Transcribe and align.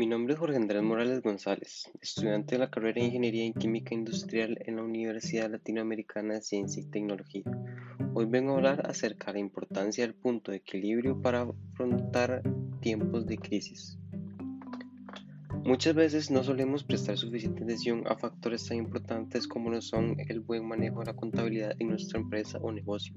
Mi 0.00 0.06
nombre 0.06 0.32
es 0.32 0.40
Jorge 0.40 0.56
Andrés 0.56 0.82
Morales 0.82 1.20
González, 1.20 1.90
estudiante 2.00 2.54
de 2.54 2.60
la 2.60 2.70
carrera 2.70 3.02
de 3.02 3.08
Ingeniería 3.08 3.44
en 3.44 3.52
Química 3.52 3.94
Industrial 3.94 4.56
en 4.64 4.76
la 4.76 4.82
Universidad 4.82 5.50
Latinoamericana 5.50 6.32
de 6.32 6.40
Ciencia 6.40 6.82
y 6.82 6.86
Tecnología. 6.86 7.44
Hoy 8.14 8.24
vengo 8.24 8.52
a 8.52 8.56
hablar 8.56 8.88
acerca 8.88 9.26
de 9.26 9.34
la 9.34 9.40
importancia 9.40 10.02
del 10.02 10.14
punto 10.14 10.52
de 10.52 10.56
equilibrio 10.56 11.20
para 11.20 11.42
afrontar 11.42 12.42
tiempos 12.80 13.26
de 13.26 13.36
crisis. 13.36 13.98
Muchas 15.64 15.94
veces 15.94 16.30
no 16.30 16.42
solemos 16.44 16.82
prestar 16.82 17.18
suficiente 17.18 17.62
atención 17.62 18.04
a 18.06 18.16
factores 18.16 18.66
tan 18.66 18.78
importantes 18.78 19.46
como 19.46 19.68
lo 19.68 19.82
son 19.82 20.16
el 20.30 20.40
buen 20.40 20.66
manejo 20.66 21.00
de 21.00 21.06
la 21.08 21.14
contabilidad 21.14 21.74
en 21.78 21.88
nuestra 21.88 22.18
empresa 22.18 22.56
o 22.62 22.72
negocio. 22.72 23.16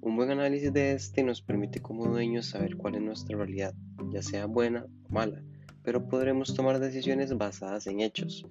Un 0.00 0.16
buen 0.16 0.32
análisis 0.32 0.72
de 0.72 0.94
este 0.94 1.22
nos 1.22 1.40
permite 1.40 1.80
como 1.80 2.06
dueños 2.06 2.46
saber 2.46 2.76
cuál 2.76 2.96
es 2.96 3.02
nuestra 3.02 3.36
realidad, 3.36 3.74
ya 4.10 4.22
sea 4.22 4.46
buena 4.46 4.86
o 5.04 5.12
mala 5.12 5.40
pero 5.86 6.08
podremos 6.08 6.52
tomar 6.52 6.80
decisiones 6.80 7.38
basadas 7.38 7.86
en 7.86 8.00
hechos, 8.00 8.44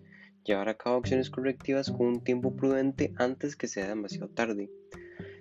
llevar 0.45 0.69
a 0.69 0.77
cabo 0.77 0.95
acciones 0.95 1.29
correctivas 1.29 1.91
con 1.91 2.07
un 2.07 2.23
tiempo 2.23 2.55
prudente 2.55 3.13
antes 3.17 3.57
que 3.57 3.67
sea 3.67 3.89
demasiado 3.89 4.29
tarde. 4.29 4.71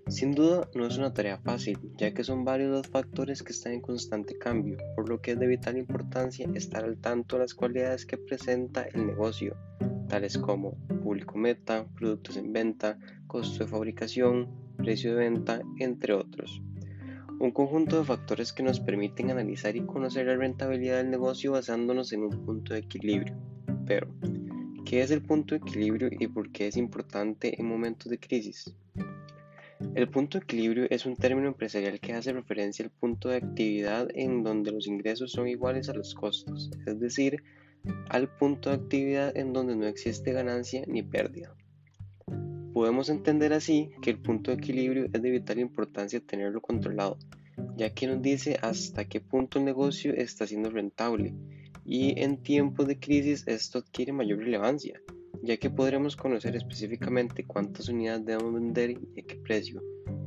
Sin 0.09 0.33
duda 0.33 0.69
no 0.75 0.89
es 0.89 0.99
una 0.99 1.15
tarea 1.15 1.39
fácil, 1.39 1.79
ya 1.97 2.13
que 2.13 2.25
son 2.25 2.45
varios 2.45 2.73
los 2.73 2.89
factores 2.89 3.45
que 3.45 3.53
están 3.53 3.75
en 3.75 3.81
constante 3.81 4.37
cambio, 4.37 4.77
por 4.97 5.09
lo 5.09 5.21
que 5.21 5.31
es 5.31 5.39
de 5.39 5.47
vital 5.47 5.79
importancia 5.79 6.51
estar 6.55 6.83
al 6.83 6.99
tanto 6.99 7.37
de 7.37 7.43
las 7.43 7.55
cualidades 7.55 8.07
que 8.07 8.19
presenta 8.19 8.83
el 8.83 9.07
negocio, 9.07 9.57
tales 10.09 10.37
como 10.37 10.77
público 11.05 11.39
meta, 11.39 11.87
productos 11.95 12.37
en 12.37 12.53
venta, 12.53 12.99
costo 13.29 13.63
de 13.63 13.71
fabricación, 13.71 14.49
precio 14.79 15.11
de 15.11 15.17
venta, 15.17 15.63
entre 15.79 16.13
otros 16.13 16.61
un 17.45 17.51
conjunto 17.51 17.99
de 17.99 18.07
factores 18.07 18.55
que 18.55 18.63
nos 18.63 18.81
permiten 18.81 19.31
analizar 19.31 19.77
y 19.77 19.85
conocer 19.85 20.27
la 20.27 20.37
rentabilidad 20.37 20.97
del 20.97 21.11
negocio 21.11 21.53
basándonos 21.53 22.11
en 22.15 22.23
un 22.23 22.47
punto 22.47 22.73
de 22.73 22.81
equilibrio. 22.81 23.37
Pero, 23.87 24.09
¿qué 24.87 25.03
es 25.03 25.11
el 25.11 25.21
punto 25.21 25.55
de 25.55 25.59
equilibrio 25.59 26.09
y 26.11 26.27
por 26.27 26.51
qué 26.53 26.69
es 26.69 26.79
importante 26.79 27.61
en 27.61 27.69
momentos 27.69 28.09
de 28.09 28.19
crisis? 28.19 28.75
El 29.95 30.09
punto 30.09 30.39
de 30.39 30.45
equilibrio 30.45 30.87
es 30.89 31.05
un 31.05 31.17
término 31.17 31.49
empresarial 31.49 32.01
que 32.01 32.15
hace 32.15 32.33
referencia 32.33 32.83
al 32.83 32.91
punto 32.91 33.29
de 33.29 33.37
actividad 33.37 34.09
en 34.15 34.43
donde 34.43 34.73
los 34.73 34.87
ingresos 34.87 35.33
son 35.33 35.47
iguales 35.47 35.91
a 35.91 35.95
los 35.95 36.15
costos, 36.15 36.71
es 36.87 36.99
decir, 36.99 37.43
al 38.09 38.35
punto 38.39 38.71
de 38.71 38.77
actividad 38.77 39.37
en 39.37 39.53
donde 39.53 39.77
no 39.77 39.87
existe 39.87 40.33
ganancia 40.33 40.83
ni 40.87 41.03
pérdida. 41.03 41.55
Podemos 42.75 43.09
entender 43.09 43.53
así 43.53 43.93
que 44.03 44.11
el 44.11 44.19
punto 44.19 44.51
de 44.51 44.57
equilibrio 44.57 45.05
es 45.13 45.23
de 45.23 45.31
vital 45.31 45.61
importancia 45.61 46.19
tenerlo 46.19 46.61
controlado, 46.61 47.17
ya 47.77 47.95
que 47.95 48.09
nos 48.09 48.21
dice 48.21 48.59
hasta 48.63 49.05
qué 49.05 49.21
punto 49.21 49.61
el 49.61 49.65
negocio 49.65 50.13
está 50.13 50.45
siendo 50.45 50.71
rentable 50.71 51.37
y 51.85 52.21
en 52.21 52.43
tiempos 52.43 52.89
de 52.89 52.99
crisis 52.99 53.47
esto 53.47 53.79
adquiere 53.79 54.13
mayor 54.13 54.41
relevancia, 54.41 55.01
ya 55.41 55.57
que 55.57 55.71
podremos 55.71 56.17
conocer 56.17 56.57
específicamente 56.57 57.45
cuántas 57.45 57.89
unidades 57.89 58.25
debemos 58.25 58.55
vender 58.55 58.91
y 58.91 59.21
a 59.21 59.23
qué 59.23 59.37
precio, 59.37 59.81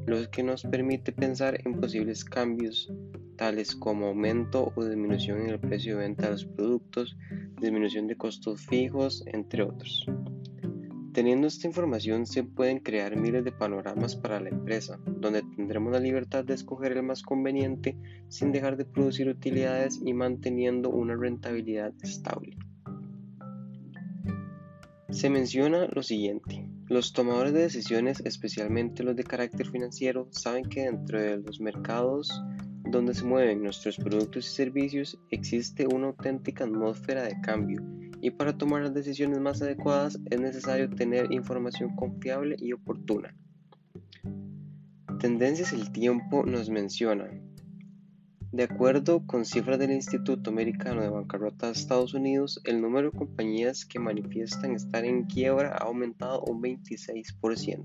lo 0.05 0.31
que 0.31 0.41
nos 0.41 0.63
permite 0.63 1.11
pensar 1.11 1.59
en 1.65 1.81
posibles 1.81 2.23
cambios 2.23 2.89
tales 3.35 3.75
como 3.75 4.07
aumento 4.07 4.71
o 4.73 4.85
disminución 4.85 5.41
en 5.41 5.49
el 5.49 5.59
precio 5.59 5.97
de 5.97 6.03
venta 6.03 6.27
de 6.27 6.31
los 6.31 6.45
productos, 6.45 7.17
disminución 7.59 8.07
de 8.07 8.15
costos 8.15 8.65
fijos, 8.65 9.21
entre 9.27 9.63
otros. 9.63 10.07
Teniendo 11.17 11.47
esta 11.47 11.65
información 11.65 12.27
se 12.27 12.43
pueden 12.43 12.77
crear 12.77 13.15
miles 13.15 13.43
de 13.43 13.51
panoramas 13.51 14.15
para 14.15 14.39
la 14.39 14.49
empresa, 14.49 14.99
donde 15.03 15.41
tendremos 15.41 15.91
la 15.91 15.99
libertad 15.99 16.45
de 16.45 16.53
escoger 16.53 16.91
el 16.91 17.01
más 17.01 17.23
conveniente 17.23 17.97
sin 18.27 18.51
dejar 18.51 18.77
de 18.77 18.85
producir 18.85 19.27
utilidades 19.27 19.99
y 20.05 20.13
manteniendo 20.13 20.91
una 20.91 21.15
rentabilidad 21.15 21.91
estable. 22.03 22.55
Se 25.09 25.31
menciona 25.31 25.87
lo 25.87 26.03
siguiente. 26.03 26.69
Los 26.85 27.13
tomadores 27.13 27.53
de 27.53 27.61
decisiones, 27.61 28.21
especialmente 28.23 29.01
los 29.01 29.15
de 29.15 29.23
carácter 29.23 29.71
financiero, 29.71 30.27
saben 30.29 30.65
que 30.65 30.83
dentro 30.83 31.19
de 31.19 31.37
los 31.37 31.59
mercados 31.59 32.29
donde 32.91 33.15
se 33.15 33.25
mueven 33.25 33.63
nuestros 33.63 33.97
productos 33.97 34.45
y 34.45 34.55
servicios 34.55 35.17
existe 35.31 35.87
una 35.87 36.09
auténtica 36.09 36.65
atmósfera 36.65 37.23
de 37.23 37.41
cambio 37.41 37.81
y 38.21 38.31
para 38.31 38.57
tomar 38.57 38.81
las 38.81 38.93
decisiones 38.93 39.39
más 39.39 39.61
adecuadas 39.61 40.19
es 40.29 40.39
necesario 40.39 40.89
tener 40.89 41.31
información 41.31 41.95
confiable 41.95 42.55
y 42.59 42.73
oportuna. 42.73 43.35
Tendencias 45.19 45.73
el 45.73 45.91
tiempo 45.91 46.43
nos 46.45 46.69
menciona. 46.69 47.29
De 48.51 48.63
acuerdo 48.63 49.25
con 49.25 49.45
cifras 49.45 49.77
del 49.77 49.91
Instituto 49.91 50.49
Americano 50.49 51.01
de 51.01 51.09
Bancarrota 51.09 51.67
de 51.67 51.73
Estados 51.73 52.13
Unidos, 52.13 52.61
el 52.63 52.81
número 52.81 53.11
de 53.11 53.17
compañías 53.17 53.85
que 53.85 53.99
manifiestan 53.99 54.73
estar 54.73 55.05
en 55.05 55.25
quiebra 55.25 55.73
ha 55.73 55.85
aumentado 55.85 56.41
un 56.43 56.61
26%. 56.61 57.83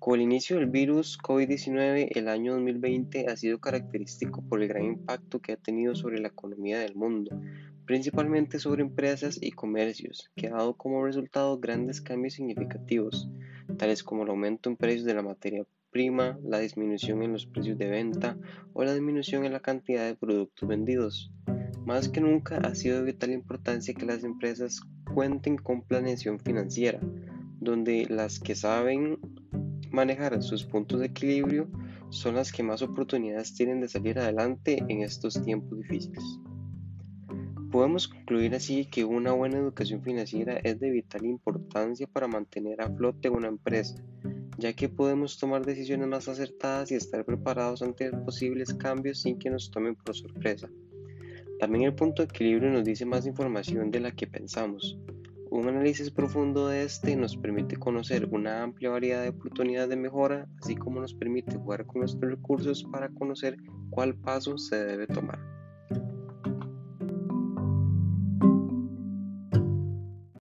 Con 0.00 0.14
el 0.14 0.22
inicio 0.22 0.56
del 0.56 0.64
virus 0.64 1.18
COVID-19, 1.18 2.08
el 2.14 2.28
año 2.28 2.54
2020 2.54 3.26
ha 3.28 3.36
sido 3.36 3.60
característico 3.60 4.40
por 4.40 4.62
el 4.62 4.68
gran 4.68 4.86
impacto 4.86 5.40
que 5.40 5.52
ha 5.52 5.56
tenido 5.58 5.94
sobre 5.94 6.18
la 6.18 6.28
economía 6.28 6.78
del 6.78 6.94
mundo, 6.94 7.38
principalmente 7.84 8.58
sobre 8.58 8.80
empresas 8.80 9.38
y 9.42 9.50
comercios, 9.50 10.30
que 10.36 10.46
ha 10.46 10.52
dado 10.52 10.72
como 10.72 11.04
resultado 11.04 11.60
grandes 11.60 12.00
cambios 12.00 12.32
significativos, 12.32 13.28
tales 13.76 14.02
como 14.02 14.22
el 14.22 14.30
aumento 14.30 14.70
en 14.70 14.78
precios 14.78 15.04
de 15.04 15.12
la 15.12 15.22
materia 15.22 15.66
prima, 15.90 16.38
la 16.42 16.60
disminución 16.60 17.22
en 17.22 17.34
los 17.34 17.44
precios 17.44 17.76
de 17.76 17.90
venta 17.90 18.38
o 18.72 18.82
la 18.82 18.94
disminución 18.94 19.44
en 19.44 19.52
la 19.52 19.60
cantidad 19.60 20.06
de 20.06 20.16
productos 20.16 20.66
vendidos. 20.66 21.30
Más 21.84 22.08
que 22.08 22.22
nunca 22.22 22.56
ha 22.56 22.74
sido 22.74 22.96
de 22.96 23.12
vital 23.12 23.32
importancia 23.32 23.92
que 23.92 24.06
las 24.06 24.24
empresas 24.24 24.80
cuenten 25.12 25.56
con 25.56 25.82
planeación 25.82 26.40
financiera, 26.40 27.00
donde 27.60 28.06
las 28.08 28.40
que 28.40 28.54
saben 28.54 29.18
manejar 29.90 30.42
sus 30.42 30.64
puntos 30.64 31.00
de 31.00 31.06
equilibrio 31.06 31.68
son 32.10 32.36
las 32.36 32.52
que 32.52 32.62
más 32.62 32.82
oportunidades 32.82 33.54
tienen 33.54 33.80
de 33.80 33.88
salir 33.88 34.18
adelante 34.18 34.82
en 34.88 35.02
estos 35.02 35.42
tiempos 35.42 35.78
difíciles. 35.78 36.24
Podemos 37.70 38.08
concluir 38.08 38.54
así 38.54 38.84
que 38.86 39.04
una 39.04 39.32
buena 39.32 39.58
educación 39.58 40.02
financiera 40.02 40.58
es 40.64 40.80
de 40.80 40.90
vital 40.90 41.24
importancia 41.24 42.08
para 42.08 42.26
mantener 42.26 42.80
a 42.82 42.90
flote 42.90 43.28
una 43.28 43.46
empresa, 43.46 44.02
ya 44.58 44.72
que 44.72 44.88
podemos 44.88 45.38
tomar 45.38 45.64
decisiones 45.64 46.08
más 46.08 46.26
acertadas 46.26 46.90
y 46.90 46.96
estar 46.96 47.24
preparados 47.24 47.82
ante 47.82 48.10
posibles 48.10 48.74
cambios 48.74 49.20
sin 49.20 49.38
que 49.38 49.50
nos 49.50 49.70
tomen 49.70 49.94
por 49.94 50.16
sorpresa. 50.16 50.68
También 51.60 51.84
el 51.84 51.94
punto 51.94 52.22
de 52.22 52.28
equilibrio 52.28 52.70
nos 52.70 52.84
dice 52.84 53.06
más 53.06 53.24
información 53.26 53.90
de 53.92 54.00
la 54.00 54.10
que 54.10 54.26
pensamos, 54.26 54.98
un 55.50 55.68
análisis 55.68 56.10
profundo 56.10 56.68
de 56.68 56.84
este 56.84 57.16
nos 57.16 57.36
permite 57.36 57.76
conocer 57.76 58.28
una 58.30 58.62
amplia 58.62 58.90
variedad 58.90 59.22
de 59.22 59.30
oportunidades 59.30 59.90
de 59.90 59.96
mejora, 59.96 60.48
así 60.62 60.76
como 60.76 61.00
nos 61.00 61.12
permite 61.12 61.56
jugar 61.56 61.86
con 61.86 62.00
nuestros 62.00 62.30
recursos 62.30 62.84
para 62.84 63.08
conocer 63.08 63.56
cuál 63.90 64.14
paso 64.14 64.56
se 64.58 64.84
debe 64.84 65.06
tomar. 65.08 65.59